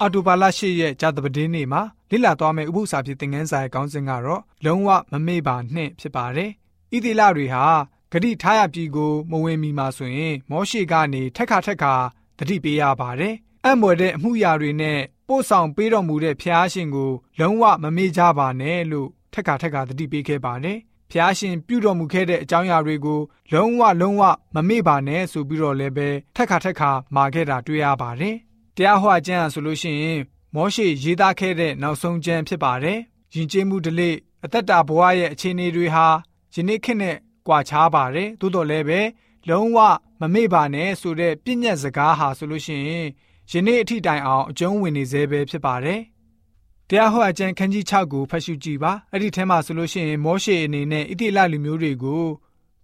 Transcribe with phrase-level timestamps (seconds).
[0.00, 6.50] အော်တိုဘာလ၈ရက်ကြာသပတေးနေ့မှာလေ့လာသွားမယ့်ဥပုသ္စာဖြစ်သင်ခန်းစာရဲ့ခေါင်းစဉ်ကတော့လုံးဝမမေ့ပါနှင့်ဖြစ်ပါတယ်။
[6.94, 7.64] ဣတိလတွေဟာ
[8.12, 11.94] ဂတိထားရပြည်ကိုမဝင်မီမှာဆိုရင် မောရှိကနေထက်ခါထက်ခါ
[12.38, 13.34] တတိပေးရပါတယ်။
[13.64, 14.98] အံ့မွယ်တဲ့အမှုရာတွေနဲ့
[15.28, 20.78] ပို့ဆောင်ပေးတော်မူတဲ့ဖျားရှင်ကို လုံးဝမမေ့ကြပါနဲ့လို့ထက်ခါထက်ခါတတိပေးခဲ့ပါတယ်။
[21.10, 23.20] ဖျားရှင်ပြုတော်မူခဲ့တဲ့အကြောင်းအရာတွေကို
[23.52, 24.22] လုံးဝလုံးဝ
[24.54, 28.36] မမေ့ပါနဲ့ဆိုပြီးတော့လည်းပဲထက်ခါထက်ခါမှာခဲ့တာတွေ့ရပါတယ်။
[28.76, 30.20] တရားဟောကျမ်းဆိုလို့ရှိရင်
[30.54, 32.98] မောရှေရေးသားခဲ့တဲ့နောက်ဆုံးကျမ်းဖြစ်ပါတယ်။
[33.34, 36.06] ယဉ်ကျေးမှုဓလေ့အသက်တာဘဝရဲ့အခြေအနေတွေဟာ
[36.54, 37.16] ယနေ့ခေတ်နဲ့
[37.46, 39.00] ကွာခြားပါတယ်။သို့တော်လည်းပဲ
[39.48, 39.78] လုံးဝ
[40.20, 43.06] မမေ့ပါနဲ့ဆိုတဲ့ပြည့်ညက်စကားဟာဆိုလို့ရှိရင်
[43.50, 46.00] ယနေ့အထိတိုင်အောင်အကျုံးဝင်နေသေးပဲဖြစ်ပါတယ်။
[46.88, 52.24] တရားဟောအကျမ်းခန်းကြီး6ကိုဖတ်ရှုကြည့်ပါ။အဲ့ဒီထဲမှာဆိုလို့ရှိရင်မောရှေအနေနဲ့ဣတိလလူမျိုးတွေကို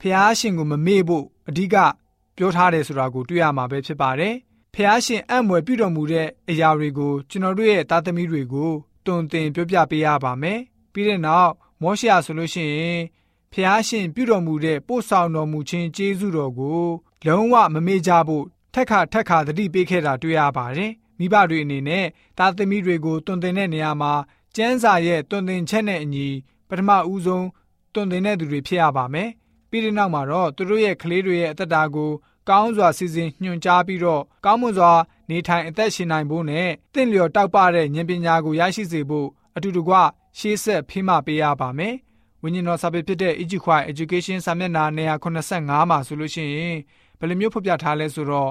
[0.00, 1.76] ဖျားရှင်ကိုမမေ့ဖို့အဓိက
[2.36, 4.34] ပြောထားတယ်ဆိုတာကိုတွေ့ရမှာပဲဖြစ်ပါတယ်။
[4.76, 8.70] ဖျားရှင်အံ့မွယ်ပြုတော်မူတဲ့အရာတွေကိုကျွန်တော်တို့ရဲ့သားသမီးတွေကို
[9.04, 10.58] တွင်တင်ပြောပြပေးရပါမယ်။
[10.92, 13.00] ပြီးတဲ့နောက်မောရှေဆိုလို့ရှိရင်
[13.52, 16.82] ဖျားရှင်ပြုတော်မူတဲ့ပို့ဆောင်တော်မူခြင်းကျေးဇူးတော်ကို
[17.26, 22.06] လုံးဝမမေ့ကြဖို့ထက်ခါထက်ခါသတိပေးခဲ့တာတွေ့ရပါတယ်။မိဘတွေအနေနဲ့
[22.38, 24.12] သားသမီးတွေကိုတွင်တင်တဲ့နေရာမှာ
[24.56, 26.28] ကျမ်းစာရဲ့တွင်တင်ချက်နဲ့အညီ
[26.68, 27.46] ပထမဦးဆုံး
[27.94, 29.28] တွင်တင်တဲ့သူတွေဖြစ်ရပါမယ်။
[29.70, 32.10] ပြီးတဲ့နောက်မှာတော့သူတို့ရဲ့ကလေးတွေရဲ့အသက်တာကို
[32.48, 34.92] ကောင်းစွာစီစဉ်ညွှန်ကြားပြီးတော့ကောင်းမွန်စွာ
[35.30, 39.94] နေထိုင်အသက်ရှင်နိုင်ဖို့နဲ့တင့်လျော်တောက်ပတဲ့ဉာဏ်ပညာကိုရရှိစေဖို့အတူတကွ
[40.38, 41.94] ရှေးဆက်ဖိမပေးရပါမယ်။
[42.42, 44.84] ဝိညာဉ်တော်စာပေဖြစ်တဲ့ Egypt Education စာမျက်နှာ
[45.34, 46.76] 185မှာဆိုလို့ရှိရင်
[47.18, 48.50] ဘယ်လိုမျိုးဖော်ပြထားလဲဆိုတော့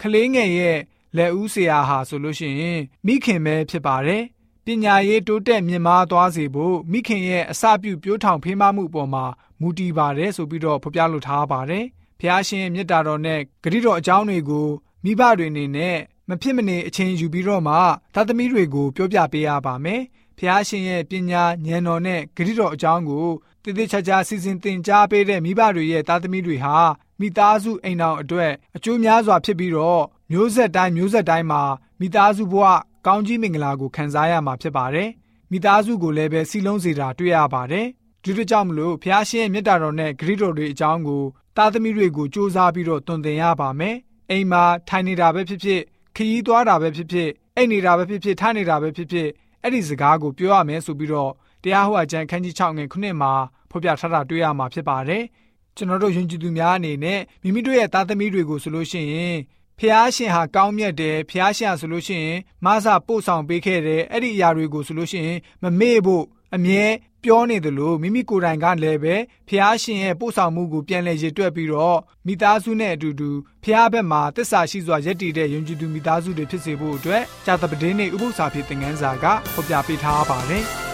[0.00, 0.78] ကလေးငယ်ရဲ့
[1.16, 4.22] လက်ဦးဆရာဟာဆိုလို့ရှိရင်မိခင်ပဲဖြစ်ပါတယ်။
[4.64, 9.24] ပညာရေးတိုးတက်မြင့်မားသွားစေဖို့မိခင်ရဲ့အစပြုပြိုးထောင်ဖေးမမှုပေါ်မှာ
[9.60, 11.86] မူတည်ပါတယ်ဆိုပြီးတော့ဖော်ပြလိုထားပါတယ်။
[12.20, 14.68] ဖျားရှင်မြတ်တာတော်နဲ့ဂရိတော်အကြောင်းတွေကို
[15.04, 15.98] မိဘတွေအနေနဲ့
[16.28, 17.74] မဖြစ်မနေအချိန်ယူပြီးတော့မှ
[18.14, 20.02] သားသမီးတွေကိုပြောပြပေးရပါမယ်။
[20.38, 23.28] ဖျားရှင်ရဲ့ပညာဉာဏ်တော်နဲ့ဂရိတော်အကြောင်းကို
[23.62, 26.76] တည်တည်ချာချာစီစဉ်သင်ကြားပေးတဲ့မိဘတွေရဲ့သားသမီးတွေဟာ
[27.20, 30.02] မိသားစုအိမ်တော်အတွက်အကျိုးများစွာဖြစ်ပြီးတော့
[30.32, 31.62] မျိုးဆက်တိုင်းမျိုးဆက်တိုင်းမှာ
[32.00, 32.66] မိသားစုဘဝ
[33.06, 35.08] ကောင်းကြီးမင်္ဂလာကိုခံစားရမှာဖြစ်ပါတယ်။
[35.50, 37.86] မိသားစုကိုလည်းပဲစီလုံးစေတာတွေ့ရပါတယ်။
[38.22, 41.22] ဒီလိုကြောင့်မလို့ဖျားရှင်ရဲ့မြတ်တာတော်နဲ့ဂရိတော်တွေအကြောင်းကို
[41.60, 43.96] သားသမီးတွေကိုစူးစမ်းပြီးတော့တွင်တင်ရပါမယ်။
[44.30, 45.80] အိမ်မှာထိုင်နေတာပဲဖြစ်ဖြစ်
[46.16, 49.28] ခရီးသွားတာပဲဖြစ်ဖြစ်အိတ်နေတာပဲဖြစ်ဖြစ်ထားနေတာပဲဖြစ်ဖြစ်
[49.62, 51.32] အဲ့ဒီစကားကိုပြောရမယ်ဆိုပြီးတော့
[51.62, 53.32] တရားဟောအကျမ်းခန်းကြီး6ငယ်ခုနှစ်မှာ
[53.70, 55.22] ဖော်ပြထားတာတွေ့ရမှာဖြစ်ပါတယ်။
[55.76, 59.36] ကျွန်တော်တို့ယဉ်ကျေးသူများအနေနဲ့မိမိတို့ရဲ့သားသမီးတွေကိုဆိုလို့ရှိရင်
[59.78, 66.24] ဖះရှင်ဟာကောင်းမြတ်တယ်ဖះရှင်ဆိုလို့ရှိရင်မဆပို့ဆောင်ပေးခဲ့တယ်အဲ့ဒီအရာတွေကိုဆိုလို့ရှိရင်မမေ့ဖို့
[66.56, 66.84] အမြဲ
[67.24, 69.14] ပြောနေတယ်လို့မိမိကိုယ်တိုင်ကလည်းပဲ
[69.48, 73.30] ဖះရှင်ရဲ့ပို့ဆောင်မှုကိုပြန်လည်ရည်တွက်ပြီးတော့မိသားစုနဲ့အတူတူ
[73.62, 80.66] ဖះဘက်မှာတစ္ဆာရှိစွာယက်တည်တဲ့ယုံကြည်သူမိသားစုတွေဖြစ်စေဖို့အတွက်ကြာသပတေးနေ့ဥပုသ္စာဖြစ်တဲ့ငန်းစာကဖော်ပြပေးထားပါတယ်။